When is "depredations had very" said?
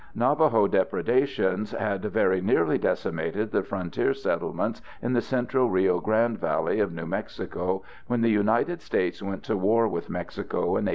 0.67-2.41